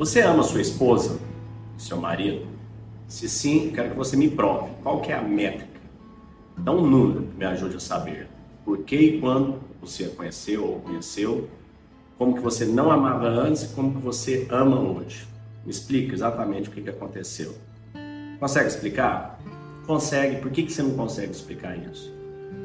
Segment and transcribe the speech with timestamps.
[0.00, 1.20] Você ama sua esposa,
[1.76, 2.46] seu marido?
[3.06, 4.70] Se sim, quero que você me prove.
[4.82, 5.78] Qual que é a métrica?
[6.56, 8.26] Dá um número que me ajude a saber.
[8.64, 11.50] Por que e quando você a conheceu ou conheceu?
[12.16, 15.28] Como que você não amava antes e como que você ama hoje?
[15.66, 17.54] Me explica exatamente o que, que aconteceu.
[18.38, 19.38] Consegue explicar?
[19.86, 20.36] Consegue.
[20.36, 22.10] Por que, que você não consegue explicar isso?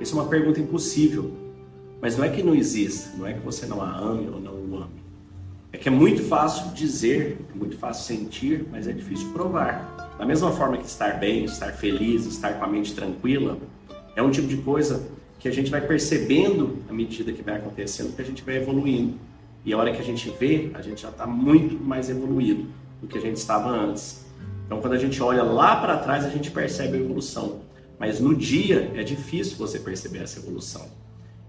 [0.00, 1.32] Isso é uma pergunta impossível.
[2.00, 4.52] Mas não é que não exista, não é que você não a ame ou não
[4.52, 5.05] o ame.
[5.76, 10.14] É que é muito fácil dizer, é muito fácil sentir, mas é difícil provar.
[10.18, 13.58] Da mesma forma que estar bem, estar feliz, estar com a mente tranquila,
[14.16, 15.06] é um tipo de coisa
[15.38, 19.18] que a gente vai percebendo à medida que vai acontecendo, que a gente vai evoluindo.
[19.66, 22.68] E a hora que a gente vê, a gente já está muito mais evoluído
[23.02, 24.24] do que a gente estava antes.
[24.64, 27.60] Então, quando a gente olha lá para trás, a gente percebe a evolução.
[27.98, 30.86] Mas no dia é difícil você perceber essa evolução.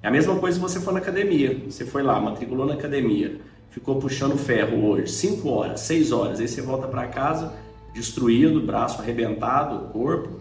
[0.04, 1.64] É a mesma coisa se você for na academia.
[1.70, 3.40] Você foi lá, matriculou na academia,
[3.70, 7.54] ficou puxando ferro hoje, 5 horas, 6 horas, aí você volta para casa
[7.98, 10.40] destruído, braço arrebentado, corpo.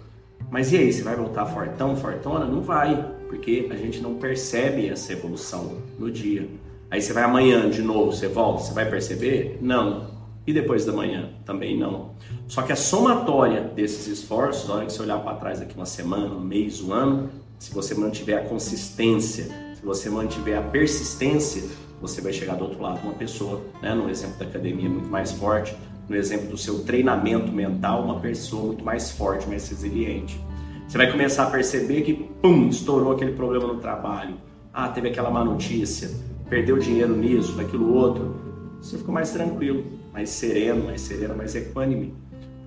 [0.50, 2.45] Mas e aí, você vai voltar fortão, fortona?
[2.45, 6.48] Não vai, porque a gente não percebe essa evolução no dia.
[6.91, 9.59] Aí você vai amanhã de novo, você volta, você vai perceber?
[9.61, 10.15] Não.
[10.47, 11.31] E depois da manhã?
[11.45, 12.15] Também não.
[12.47, 15.87] Só que a somatória desses esforços, na hora que você olhar para trás daqui uma
[15.87, 17.28] semana, um mês, um ano,
[17.59, 21.65] se você mantiver a consistência, se você mantiver a persistência,
[22.00, 25.33] você vai chegar do outro lado uma pessoa, né, no exemplo da academia muito mais
[25.33, 25.77] forte,
[26.08, 30.41] no exemplo do seu treinamento mental, uma pessoa muito mais forte, mais resiliente.
[30.86, 34.36] Você vai começar a perceber que, pum, estourou aquele problema no trabalho.
[34.72, 36.11] Ah, teve aquela má notícia,
[36.48, 38.36] perdeu dinheiro nisso, naquilo outro.
[38.81, 42.14] Você ficou mais tranquilo, mais sereno, mais serena, mais equânime.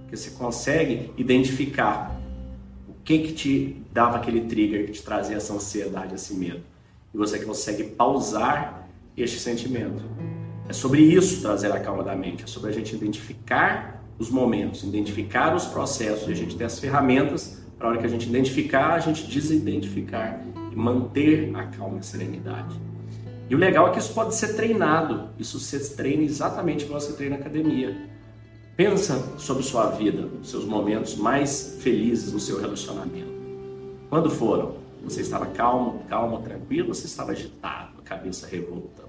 [0.02, 2.19] Porque você consegue identificar
[2.89, 6.61] o que que te dava aquele trigger que te trazia essa ansiedade, esse medo.
[7.14, 8.78] E você consegue pausar
[9.23, 10.03] este sentimento.
[10.67, 14.84] É sobre isso trazer a calma da mente, é sobre a gente identificar os momentos,
[14.84, 18.28] identificar os processos, e a gente ter as ferramentas para a hora que a gente
[18.28, 22.80] identificar, a gente desidentificar e manter a calma e a serenidade.
[23.49, 27.14] E o legal é que isso pode ser treinado, isso você treina exatamente como você
[27.14, 28.10] treina na academia.
[28.76, 33.33] Pensa sobre sua vida, seus momentos mais felizes no seu relacionamento.
[34.10, 34.76] Quando foram?
[35.04, 39.08] Você estava calmo, calmo, tranquilo, ou você estava agitado, a cabeça revolta?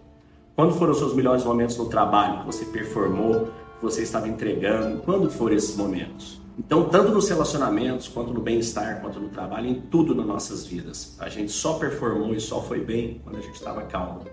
[0.60, 5.00] Quando foram os seus melhores momentos no trabalho, que você performou, que você estava entregando?
[5.00, 6.38] Quando foram esses momentos?
[6.58, 11.16] Então, tanto nos relacionamentos, quanto no bem-estar, quanto no trabalho, em tudo nas nossas vidas.
[11.18, 14.26] A gente só performou e só foi bem quando a gente estava calmo.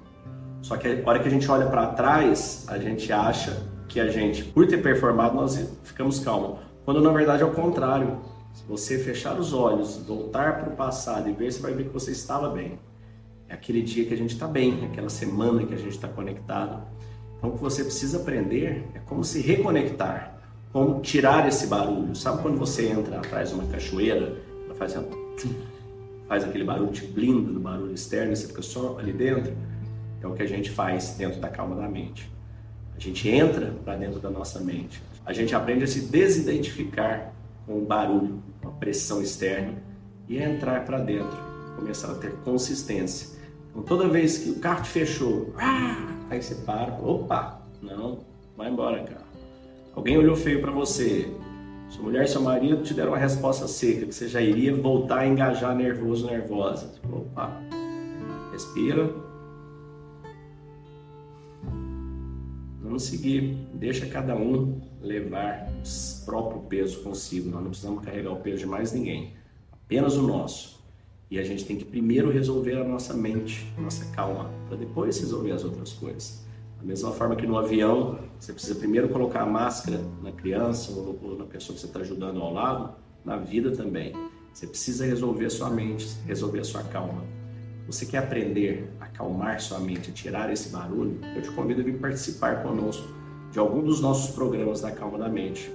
[0.61, 4.09] Só que a hora que a gente olha para trás, a gente acha que a
[4.09, 6.59] gente, por ter performado, nós ficamos calmos.
[6.83, 8.17] Quando na verdade é o contrário.
[8.53, 11.93] Se você fechar os olhos, voltar para o passado e ver, você vai ver que
[11.93, 12.77] você estava bem.
[13.49, 16.85] É aquele dia que a gente está bem, aquela semana que a gente está conectado.
[17.37, 20.37] Então, o que você precisa aprender é como se reconectar,
[20.73, 22.15] como tirar esse barulho.
[22.15, 24.97] Sabe quando você entra atrás de uma cachoeira, ela faz,
[26.27, 29.55] faz aquele barulho te blinda do barulho externo e você fica só ali dentro?
[30.21, 32.29] É o que a gente faz dentro da calma da mente.
[32.95, 35.01] A gente entra para dentro da nossa mente.
[35.23, 37.31] A gente aprende a se desidentificar
[37.65, 39.75] com o barulho, com a pressão externa
[40.27, 41.37] e a entrar para dentro,
[41.75, 43.36] começar a ter consistência.
[43.77, 48.21] Então, toda vez que o te fechou, ah, aí você para, opa, não,
[48.57, 49.27] vai embora, cara.
[49.95, 51.31] Alguém olhou feio para você,
[51.87, 55.19] sua mulher e seu marido te deram uma resposta seca, que você já iria voltar
[55.19, 56.91] a engajar nervoso, nervosa.
[57.07, 57.61] Opa,
[58.51, 59.13] respira,
[62.81, 67.49] Vamos seguir, deixa cada um levar o próprio peso consigo.
[67.49, 69.33] Nós não precisamos carregar o peso de mais ninguém,
[69.71, 70.76] apenas o nosso.
[71.29, 75.19] E a gente tem que primeiro resolver a nossa mente, a nossa calma, para depois
[75.19, 76.45] resolver as outras coisas.
[76.77, 81.37] Da mesma forma que no avião, você precisa primeiro colocar a máscara na criança ou,
[81.37, 82.95] na pessoa que você está ajudando ao lado,
[83.25, 84.13] na vida também.
[84.53, 87.23] Você precisa resolver a sua mente, resolver a sua calma.
[87.87, 91.19] Você quer aprender a acalmar sua mente, a tirar esse barulho?
[91.35, 93.07] Eu te convido a vir participar conosco
[93.51, 95.71] de algum dos nossos programas da Calma da Mente.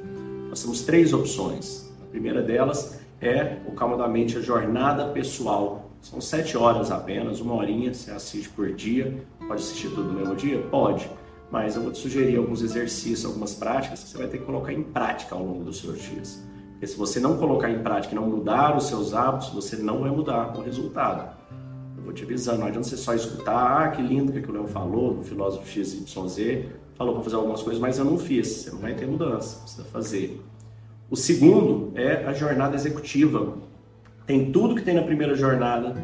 [0.49, 1.91] Nós temos três opções.
[2.03, 5.91] A primeira delas é o Calma da Mente, a jornada pessoal.
[6.01, 9.25] São sete horas apenas, uma horinha, você assiste por dia.
[9.39, 10.59] Pode assistir tudo no mesmo dia?
[10.71, 11.09] Pode.
[11.49, 14.73] Mas eu vou te sugerir alguns exercícios, algumas práticas que você vai ter que colocar
[14.73, 16.43] em prática ao longo dos seus dias.
[16.73, 20.01] Porque se você não colocar em prática e não mudar os seus hábitos, você não
[20.01, 21.37] vai mudar o resultado.
[21.97, 24.67] Eu vou te avisando, não adianta você só escutar, ah, que lindo que o Leão
[24.67, 26.65] falou, o filósofo XYZ,
[26.97, 28.49] falou para fazer algumas coisas, mas eu não fiz.
[28.49, 30.43] Você não vai ter mudança, precisa fazer.
[31.13, 33.59] O segundo é a jornada executiva.
[34.27, 35.95] Tem tudo que tem na primeira jornada,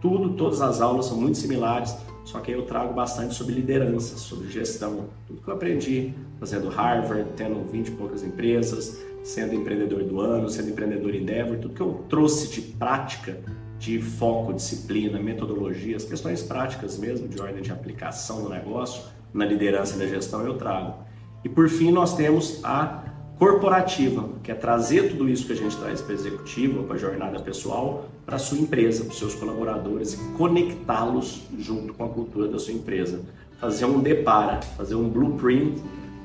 [0.00, 4.16] tudo, todas as aulas são muito similares, só que aí eu trago bastante sobre liderança,
[4.16, 10.04] sobre gestão, tudo que eu aprendi fazendo Harvard, tendo 20 e poucas empresas, sendo empreendedor
[10.04, 13.36] do ano, sendo empreendedor Endeavor, tudo que eu trouxe de prática,
[13.80, 19.02] de foco, disciplina, metodologias, questões práticas mesmo, de ordem de aplicação no negócio,
[19.34, 21.02] na liderança e na gestão, eu trago.
[21.42, 23.09] E por fim, nós temos a
[23.40, 26.98] corporativa, que é trazer tudo isso que a gente traz para a executiva, para a
[26.98, 32.48] jornada pessoal, para a sua empresa, para os seus colaboradores conectá-los junto com a cultura
[32.48, 33.22] da sua empresa.
[33.58, 35.82] Fazer um depara, fazer um blueprint.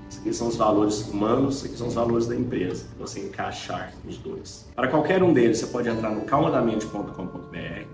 [0.10, 2.86] Isso aqui são os valores humanos, isso aqui são os valores da empresa.
[3.00, 4.68] Você encaixar os dois.
[4.76, 7.86] Para qualquer um deles, você pode entrar no calmadamente.com.br.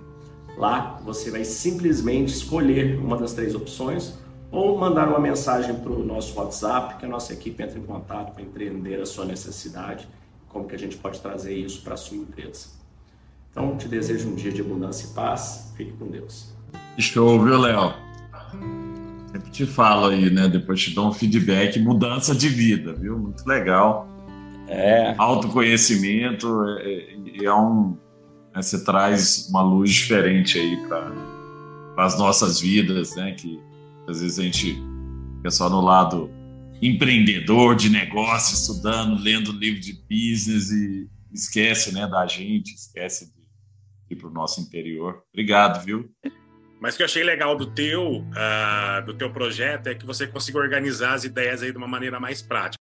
[0.58, 4.16] Lá você vai simplesmente escolher uma das três opções
[4.52, 8.34] ou mandar uma mensagem para o nosso WhatsApp, que a nossa equipe entra em contato
[8.34, 10.08] para empreender a sua necessidade,
[10.50, 12.68] como que a gente pode trazer isso para a sua empresa.
[13.50, 15.74] Então, te desejo um dia de abundância e paz.
[15.76, 16.54] Fique com Deus.
[16.98, 17.94] Show, viu, Léo?
[19.32, 20.48] Sempre te falo aí, né?
[20.48, 23.18] Depois te dou um feedback, mudança de vida, viu?
[23.18, 24.08] Muito legal.
[24.68, 25.16] É.
[25.18, 26.84] Autoconhecimento é,
[27.42, 27.98] é, é um.
[28.54, 33.34] Né, você traz uma luz diferente aí para as nossas vidas, né?
[33.34, 33.60] Que
[34.12, 34.76] às vezes a gente
[35.38, 36.30] fica só no lado
[36.82, 43.48] empreendedor, de negócio, estudando, lendo livro de business e esquece né, da gente, esquece de
[44.10, 45.24] ir para o nosso interior.
[45.32, 46.10] Obrigado, viu?
[46.82, 50.26] Mas o que eu achei legal do teu, uh, do teu projeto é que você
[50.26, 52.81] consiga organizar as ideias aí de uma maneira mais prática.